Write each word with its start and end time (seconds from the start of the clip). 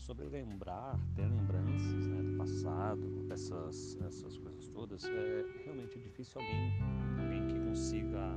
sobre 0.00 0.24
lembrar, 0.26 0.98
ter 1.14 1.26
lembranças 1.26 2.06
né, 2.06 2.22
do 2.22 2.36
passado, 2.36 3.26
essas, 3.30 3.98
essas 4.00 4.36
coisas 4.38 4.68
todas, 4.68 5.04
é 5.04 5.44
realmente 5.64 5.98
difícil 5.98 6.40
alguém, 6.40 6.72
alguém 7.20 7.46
que 7.46 7.60
consiga 7.60 8.36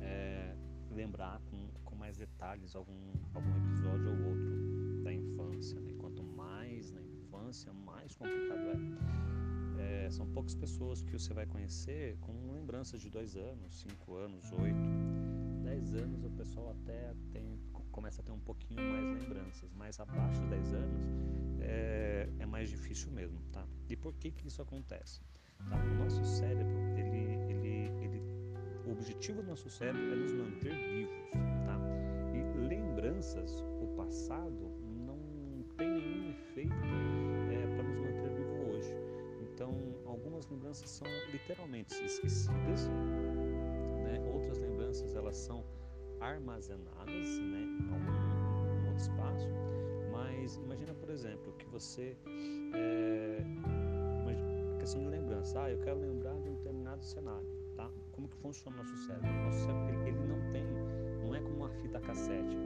é, 0.00 0.54
lembrar 0.90 1.40
com, 1.50 1.68
com 1.84 1.94
mais 1.94 2.16
detalhes 2.16 2.74
algum, 2.74 3.12
algum 3.34 3.56
episódio 3.66 4.10
ou 4.10 4.30
outro 4.30 5.02
da 5.02 5.12
infância. 5.12 5.80
Né? 5.80 5.94
Quanto 5.98 6.22
mais 6.22 6.92
na 6.92 7.00
infância, 7.00 7.72
mais 7.72 8.14
complicado 8.16 8.60
é. 9.78 10.06
é. 10.06 10.10
São 10.10 10.26
poucas 10.26 10.54
pessoas 10.54 11.02
que 11.02 11.12
você 11.12 11.32
vai 11.32 11.46
conhecer 11.46 12.16
com 12.20 12.52
lembranças 12.52 13.00
de 13.00 13.10
dois 13.10 13.36
anos, 13.36 13.80
cinco 13.80 14.14
anos, 14.14 14.50
oito, 14.52 15.62
dez 15.62 15.94
anos. 15.94 16.24
O 16.24 16.30
pessoal 16.30 16.70
até 16.70 17.14
tem 17.32 17.58
começa 17.96 18.20
a 18.20 18.24
ter 18.24 18.30
um 18.30 18.38
pouquinho 18.38 18.82
mais 18.82 19.22
lembranças, 19.22 19.72
mas 19.72 19.98
abaixo 19.98 20.38
de 20.42 20.48
10 20.48 20.74
anos 20.74 21.02
é, 21.60 22.28
é 22.38 22.44
mais 22.44 22.68
difícil 22.68 23.10
mesmo, 23.10 23.40
tá? 23.50 23.66
E 23.88 23.96
por 23.96 24.12
que 24.12 24.30
que 24.30 24.46
isso 24.46 24.60
acontece? 24.60 25.22
Tá? 25.70 25.76
O 25.76 25.94
nosso 25.94 26.22
cérebro, 26.22 26.78
ele, 26.98 27.40
ele, 27.50 27.90
ele, 28.04 28.22
o 28.86 28.92
objetivo 28.92 29.40
do 29.40 29.48
nosso 29.48 29.70
cérebro 29.70 30.12
é 30.12 30.14
nos 30.14 30.32
manter 30.34 30.74
vivos, 30.74 31.30
tá? 31.64 31.80
E 32.34 32.68
lembranças, 32.68 33.64
o 33.80 33.86
passado, 33.96 34.70
não 35.06 35.64
tem 35.78 35.88
nenhum 35.88 36.30
efeito 36.32 36.74
é, 37.50 37.76
para 37.76 37.82
nos 37.82 37.98
manter 37.98 38.34
vivos 38.34 38.74
hoje. 38.74 38.94
Então, 39.40 39.72
algumas 40.04 40.46
lembranças 40.50 40.90
são 40.90 41.08
literalmente 41.32 41.94
esquecidas, 42.04 42.88
né? 44.04 44.20
outras 44.34 44.58
lembranças 44.58 45.14
elas 45.14 45.38
são 45.38 45.64
armazenadas 46.26 47.38
né, 47.38 47.60
em 47.80 47.92
algum, 47.92 48.86
outro 48.88 49.00
espaço, 49.00 49.48
mas 50.12 50.56
imagina, 50.56 50.94
por 50.94 51.10
exemplo, 51.10 51.52
que 51.58 51.66
você. 51.66 52.16
É, 52.74 53.44
questão 54.86 55.02
de 55.02 55.08
lembrança, 55.08 55.60
ah, 55.60 55.68
eu 55.68 55.80
quero 55.80 55.98
lembrar 55.98 56.32
de 56.38 56.48
um 56.48 56.54
determinado 56.54 57.04
cenário, 57.04 57.44
tá? 57.74 57.90
Como 58.12 58.28
que 58.28 58.36
funciona 58.36 58.76
o 58.76 58.78
nosso 58.78 58.96
cérebro? 58.98 59.28
O 59.28 59.44
nosso 59.46 59.58
cérebro, 59.58 59.88
ele, 59.88 60.10
ele 60.10 60.26
não 60.28 60.52
tem, 60.52 60.64
não 61.24 61.34
é 61.34 61.40
como 61.40 61.56
uma 61.56 61.70
fita 61.70 61.98
cassete. 61.98 62.56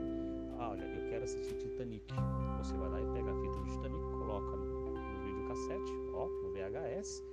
Ah, 0.59 0.69
olha, 0.69 0.83
eu 0.83 1.09
quero 1.09 1.23
assistir 1.23 1.55
Titanic. 1.55 2.05
Você 2.59 2.77
vai 2.77 2.89
lá 2.89 3.01
e 3.01 3.05
pega 3.13 3.31
a 3.31 3.41
fita 3.41 3.55
do 3.55 3.65
Titanic, 3.65 4.03
coloca 4.11 4.55
no, 4.55 4.91
no 4.91 5.23
vídeo 5.23 5.47
cassete, 5.47 5.91
ó, 6.13 6.27
no 6.27 6.51
VHS, 6.51 7.23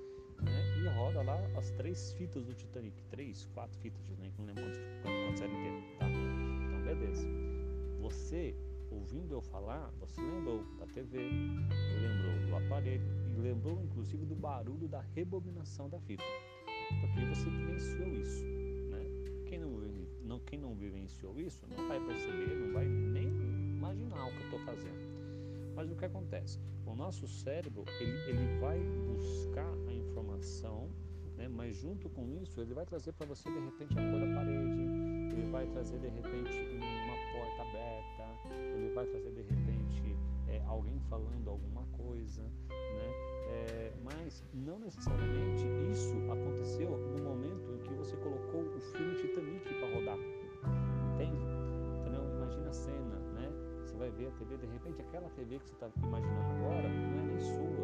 roda 1.08 1.22
lá 1.22 1.40
as 1.56 1.70
três 1.70 2.12
fitas 2.12 2.44
do 2.44 2.52
Titanic, 2.52 3.02
três, 3.04 3.46
quatro 3.54 3.78
fitas 3.78 3.98
do 4.02 4.10
Titanic, 4.10 4.38
não 4.38 4.46
lembro 4.46 4.62
quantas, 4.62 5.24
quantas 5.24 5.40
eram 5.40 5.54
inteiras, 5.54 5.84
tá? 5.98 6.06
Então, 6.66 6.82
beleza. 6.82 7.26
Você, 8.00 8.54
ouvindo 8.90 9.32
eu 9.32 9.40
falar, 9.40 9.90
você 9.98 10.20
lembrou 10.20 10.64
da 10.78 10.86
TV, 10.86 11.18
lembrou 11.18 12.46
do 12.46 12.56
aparelho 12.56 13.02
e 13.34 13.40
lembrou 13.40 13.82
inclusive 13.82 14.26
do 14.26 14.34
barulho 14.34 14.86
da 14.86 15.00
rebobinação 15.14 15.88
da 15.88 15.98
fita, 16.00 16.22
porque 17.00 17.24
você 17.26 17.48
vivenciou 17.48 18.08
isso, 18.08 18.44
né? 18.90 19.02
Quem 19.46 19.58
não, 19.58 19.70
não, 20.24 20.38
quem 20.40 20.58
não 20.58 20.74
vivenciou 20.74 21.40
isso 21.40 21.66
não 21.68 21.88
vai 21.88 21.98
perceber, 22.04 22.54
não 22.54 22.72
vai 22.74 22.86
nem 22.86 23.47
que 25.98 26.04
acontece? 26.04 26.58
O 26.86 26.94
nosso 26.94 27.26
cérebro 27.26 27.84
ele, 28.00 28.16
ele 28.30 28.60
vai 28.60 28.78
buscar 29.06 29.72
a 29.88 29.92
informação, 29.92 30.88
né? 31.36 31.48
mas 31.48 31.76
junto 31.76 32.08
com 32.08 32.28
isso 32.28 32.60
ele 32.60 32.72
vai 32.72 32.86
trazer 32.86 33.12
para 33.12 33.26
você 33.26 33.50
de 33.50 33.58
repente 33.58 33.98
a 33.98 34.10
cor 34.10 34.20
da 34.20 34.34
parede, 34.34 34.80
ele 35.32 35.50
vai 35.50 35.66
trazer 35.66 35.98
de 35.98 36.08
repente 36.08 36.56
uma 36.76 37.16
porta 37.32 37.62
aberta, 37.68 38.54
ele 38.76 38.94
vai 38.94 39.06
trazer 39.06 39.30
de 39.32 39.42
repente 39.42 40.16
é, 40.48 40.62
alguém 40.66 40.98
falando 41.10 41.50
alguma 41.50 41.84
coisa, 41.92 42.42
né? 42.42 43.28
É, 43.50 43.92
mas 44.04 44.44
não 44.52 44.78
necessariamente 44.78 45.64
isso 45.90 46.14
aconteceu 46.30 46.90
no 46.90 47.17
TV 55.48 55.58
que 55.60 55.66
você 55.66 55.72
está 55.72 55.88
imaginando 56.06 56.52
agora 56.52 56.88
não 56.88 57.20
é 57.20 57.26
nem 57.26 57.38
sua, 57.38 57.78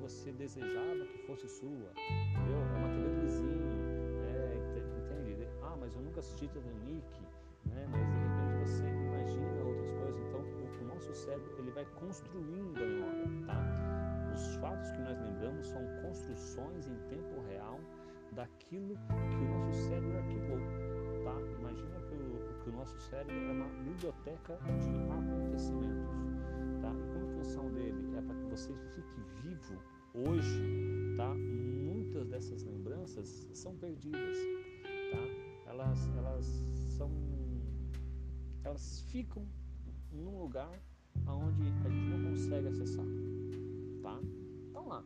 você 0.00 0.32
desejava 0.32 1.06
que 1.06 1.18
fosse 1.26 1.48
sua, 1.48 1.70
entendeu? 1.70 2.58
É 2.58 2.78
uma 2.78 2.88
TV 2.88 3.08
do 3.08 3.20
vizinho, 3.20 3.78
é, 4.26 4.56
entende? 4.98 5.48
Ah, 5.62 5.76
mas 5.78 5.94
eu 5.94 6.02
nunca 6.02 6.18
assisti 6.18 6.48
Titanic, 6.48 7.06
né? 7.66 7.86
Mas 7.88 8.04
de 8.08 8.18
repente 8.18 8.58
você 8.58 8.84
imagina 8.84 9.64
outras 9.64 9.92
coisas, 9.92 10.20
então 10.26 10.40
o, 10.40 10.82
o 10.82 10.86
nosso 10.88 11.14
cérebro 11.14 11.56
ele 11.56 11.70
vai 11.70 11.84
construindo 12.00 12.76
a 12.76 12.86
memória, 12.86 13.46
tá? 13.46 14.32
Os 14.34 14.56
fatos 14.56 14.90
que 14.90 14.98
nós 15.02 15.20
lembramos 15.20 15.66
são 15.68 15.82
construções 16.02 16.88
em 16.88 16.96
tempo 17.08 17.40
real 17.48 17.78
daquilo 18.32 18.96
que 19.30 19.36
o 19.36 19.48
nosso 19.48 19.88
cérebro 19.88 20.18
nosso 22.82 22.98
cérebro 22.98 23.32
é 23.32 23.52
uma 23.52 23.68
biblioteca 23.84 24.58
de 24.58 24.90
acontecimentos, 25.12 26.10
tá? 26.80 26.92
E 26.92 27.12
como 27.12 27.28
função 27.28 27.70
dele 27.70 28.16
é 28.16 28.22
para 28.22 28.34
que 28.34 28.44
você 28.46 28.74
fique 28.92 29.20
vivo 29.40 29.80
hoje, 30.12 31.14
tá? 31.16 31.32
Muitas 31.32 32.26
dessas 32.26 32.64
lembranças 32.64 33.48
são 33.52 33.76
perdidas, 33.76 34.36
tá? 35.12 35.70
Elas, 35.70 36.08
elas 36.16 36.44
são, 36.96 37.08
elas 38.64 39.02
ficam 39.02 39.46
num 40.10 40.40
lugar 40.40 40.76
aonde 41.26 41.62
a 41.86 41.88
gente 41.88 42.08
não 42.08 42.30
consegue 42.30 42.66
acessar, 42.66 43.06
tá? 44.02 44.20
Estão 44.66 44.88
lá. 44.88 45.04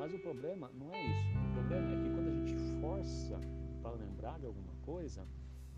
Mas 0.00 0.12
o 0.12 0.18
problema 0.18 0.68
não 0.74 0.92
é 0.92 1.00
isso. 1.00 1.38
O 1.38 1.52
problema 1.52 1.92
é 1.92 2.02
que 2.02 2.10
quando 2.10 2.28
a 2.28 2.32
gente 2.32 2.80
força 2.80 3.40
para 3.80 3.92
lembrar 3.92 4.40
de 4.40 4.46
alguma 4.46 4.74
coisa, 4.82 5.24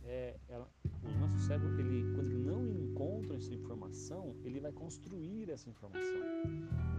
é, 0.06 0.38
ela, 0.48 0.68
cérebro, 1.46 1.78
ele, 1.78 2.14
quando 2.14 2.30
ele 2.30 2.38
não 2.38 2.66
encontra 2.66 3.36
essa 3.36 3.54
informação, 3.54 4.34
ele 4.44 4.60
vai 4.60 4.72
construir 4.72 5.50
essa 5.50 5.68
informação. 5.68 6.22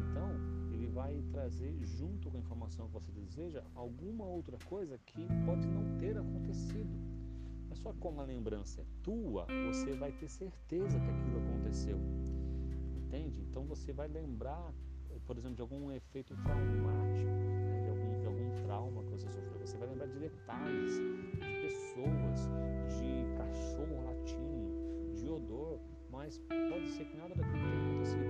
Então, 0.10 0.58
vai 0.98 1.22
trazer 1.32 1.78
junto 1.84 2.32
com 2.32 2.38
a 2.38 2.40
informação 2.40 2.88
que 2.88 2.94
você 2.94 3.12
deseja 3.12 3.64
alguma 3.76 4.26
outra 4.26 4.58
coisa 4.66 4.98
que 5.06 5.28
pode 5.46 5.68
não 5.68 5.96
ter 6.00 6.18
acontecido. 6.18 6.90
Mas 7.70 7.78
só 7.78 7.94
como 8.00 8.20
a 8.20 8.24
lembrança 8.24 8.82
é 8.82 8.86
tua, 9.04 9.46
você 9.68 9.94
vai 9.94 10.12
ter 10.12 10.28
certeza 10.28 11.00
que 11.00 11.08
aquilo 11.08 11.38
aconteceu. 11.38 12.00
Entende? 12.96 13.42
Então 13.42 13.64
você 13.66 13.94
vai 13.94 14.08
lembrar, 14.08 14.74
por 15.28 15.38
exemplo, 15.38 15.56
de 15.56 15.62
algum 15.62 15.92
efeito 15.92 16.36
traumático, 16.38 17.30
né? 17.30 17.82
de, 17.84 17.90
algum, 17.90 18.20
de 18.20 18.26
algum 18.26 18.64
trauma 18.64 19.04
que 19.04 19.12
você 19.12 19.30
sofreu. 19.30 19.68
Você 19.68 19.78
vai 19.78 19.90
lembrar 19.90 20.08
de 20.08 20.18
detalhes, 20.18 20.94
mas 26.28 26.38
pode 26.40 26.90
ser 26.90 27.06
que 27.06 27.16
nada 27.16 27.34
daquilo 27.34 27.58
tenha 27.58 27.88
acontecido. 27.88 28.26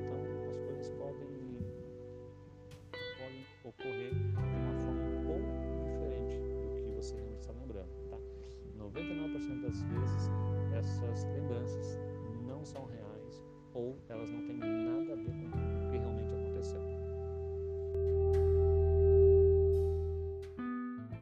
Então 0.00 0.48
as 0.48 0.56
coisas 0.56 0.88
podem 0.96 1.34
ocorrer 3.64 4.14
de 4.14 4.36
uma 4.38 4.74
forma 4.80 5.02
um 5.02 5.24
pouco 5.26 5.44
diferente 5.84 6.40
do 6.40 6.74
que 6.74 6.96
você 6.96 7.14
realmente 7.16 7.40
está 7.40 7.52
lembrando, 7.52 7.92
tá? 8.08 8.16
99% 8.78 9.60
das 9.60 9.82
vezes 9.82 10.30
essas 10.74 11.24
lembranças 11.24 11.98
não 12.46 12.64
são 12.64 12.86
reais 12.86 13.44
ou 13.74 13.98